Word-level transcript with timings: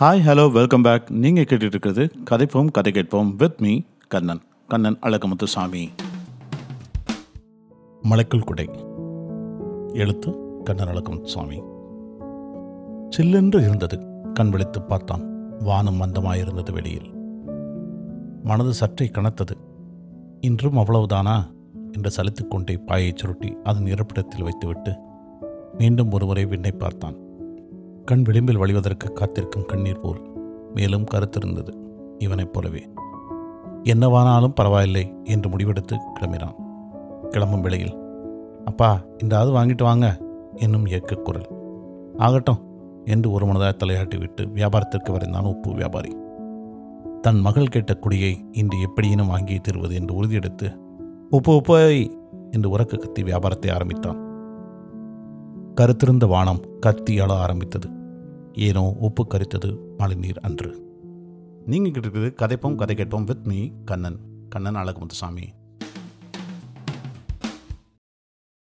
Hi 0.00 0.22
hello 0.22 0.52
welcome 0.52 0.82
back 0.82 1.10
நீங்கள் 1.10 1.44
கேட்டுட்டு 1.44 1.64
இருக்கிறது 1.64 2.10
கதைப்போம் 2.30 2.70
கதை 2.70 2.92
கேட்போம் 2.92 3.36
வித் 3.36 3.60
மீ 3.60 3.80
கண்ணன். 4.08 4.40
கண்ணன் 4.68 4.98
அழகமுத்துசாமி. 4.98 5.88
மலைக்குள் 8.02 8.44
குடை. 8.44 8.68
எழுத்து 9.92 10.36
கண்ணன் 10.64 10.88
அழகமுத்துசாமி. 10.88 11.62
சில்லென்று 13.16 13.62
இருந்தது. 13.62 13.98
கண் 14.34 14.48
விழித்து 14.48 14.82
பார்த்தான். 14.82 15.56
வானம் 15.58 16.02
மந்தமாயிருந்தது 16.02 16.72
வெளியில். 16.72 17.14
மனது 18.42 18.74
சற்றே 18.74 19.06
கனத்தது. 19.06 19.56
இன்றும் 20.40 20.76
அவ்வளவுதானா? 20.76 21.42
என்று 21.92 22.22
சலித்துக்கொண்டே 22.22 22.76
பாயை 22.76 22.84
பாயைச் 22.86 23.16
சுருட்டி 23.16 23.56
அதன் 23.64 23.86
இருப்பிடத்தில் 23.86 24.42
வைத்துவிட்டு 24.42 24.96
மீண்டும் 25.78 26.10
ஒருமுறை 26.10 26.44
விண்ணை 26.44 26.72
பார்த்தான். 26.72 27.28
கண் 28.10 28.22
விளிம்பில் 28.22 28.58
வழிவதற்கு 28.58 29.12
காத்திருக்கும் 29.12 29.66
கண்ணீர் 29.66 30.00
போல் 30.00 30.20
மேலும் 30.74 31.04
கருத்திருந்தது 31.14 31.72
இவனைப் 32.18 32.52
போலவே. 32.52 32.88
என்னவானாலும் 33.84 34.54
பரவாயில்லை 34.54 35.14
என்று 35.24 35.50
முடிவெடுத்து 35.50 35.96
கிளம்பினான். 36.20 36.56
கிளம்பும் 37.28 37.60
வேளையில் 37.60 37.98
அப்பா 38.64 39.04
இந்த 39.22 39.38
அது 39.38 39.50
வாங்கிட்டு 39.50 39.82
வாங்க 39.82 40.20
என்னும் 40.54 40.86
ஏக்க 40.86 41.14
குரல். 41.14 41.48
ஆகட்டும் 42.16 42.60
என்று 43.04 43.30
ஒரு 43.30 43.46
மனதாக 43.46 43.72
தலையாட்டி 43.84 44.18
விட்டு 44.18 44.44
வியாபாரத்திற்கு 44.44 45.12
வரைந்தான் 45.12 45.48
உப்பு 45.48 45.72
வியாபாரி. 45.72 46.16
தன் 47.20 47.40
மகள் 47.40 47.66
கேட்ட 47.66 47.94
குடியை 47.94 48.48
இன்று 48.52 48.78
எப்படியினும் 48.78 49.26
வாங்கி 49.26 49.58
தருவது 49.58 49.94
என்று 49.94 50.22
உறுதியெடுத்து 50.22 50.76
உப்பு 51.30 51.52
உப்பை 51.52 52.10
என்று 52.50 52.78
உறக்க 52.78 52.96
கத்தி 52.96 53.22
வியாபாரத்தை 53.22 53.70
ஆரம்பித்தான். 53.70 54.20
கருத்திருந்த 55.80 56.28
வானம் 56.28 56.60
கத்தி 56.80 57.20
அழ 57.20 57.34
ஆரம்பித்தது. 57.34 57.98
ஏனோ 58.60 58.94
உப்பு 58.98 59.26
கரித்தது 59.26 59.76
மழைநீர் 59.96 60.40
அன்று. 60.40 60.70
நீங்கள் 61.66 61.90
கிட்ட 61.90 62.46
கதைப்போம் 62.46 62.74
கதை 62.74 62.96
கேட்போம் 62.96 63.24
வித் 63.24 63.46
மீ 63.46 63.70
கண்ணன். 63.84 64.18
கண்ணன் 64.48 64.76
அழகுமுத்துசாமி. 64.76 65.46